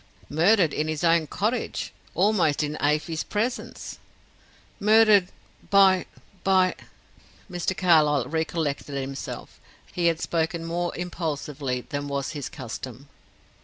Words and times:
"Murdered 0.31 0.73
in 0.73 0.87
his 0.87 1.03
own 1.03 1.27
cottage 1.27 1.93
almost 2.15 2.63
in 2.63 2.75
Afy's 2.79 3.23
presence 3.23 3.99
murdered 4.79 5.27
by 5.69 6.07
by" 6.43 6.73
Mr. 7.51 7.77
Carlyle 7.77 8.25
recollected 8.25 8.99
himself; 8.99 9.59
he 9.93 10.07
had 10.07 10.19
spoken 10.19 10.65
more 10.65 10.91
impulsively 10.95 11.81
than 11.89 12.07
was 12.07 12.31
his 12.31 12.49
custom. 12.49 13.09